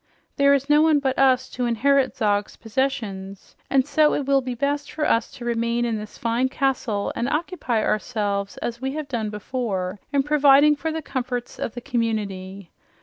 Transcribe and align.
There 0.35 0.55
is 0.55 0.67
no 0.67 0.81
one 0.81 0.97
but 0.97 1.19
us 1.19 1.47
to 1.51 1.67
inherit 1.67 2.15
Zog's 2.17 2.55
possessions, 2.55 3.55
and 3.69 3.85
so 3.85 4.15
it 4.15 4.25
will 4.25 4.41
be 4.41 4.55
best 4.55 4.91
for 4.91 5.05
us 5.07 5.29
to 5.33 5.45
remain 5.45 5.85
in 5.85 5.95
this 5.99 6.17
fine 6.17 6.49
castle 6.49 7.13
and 7.15 7.29
occupy 7.29 7.83
ourselves 7.83 8.57
as 8.63 8.81
we 8.81 8.93
have 8.93 9.07
done 9.07 9.29
before, 9.29 9.99
in 10.11 10.23
providing 10.23 10.75
for 10.75 10.91
the 10.91 11.03
comforts 11.03 11.59
of 11.59 11.75
the 11.75 11.81
community. 11.81 12.71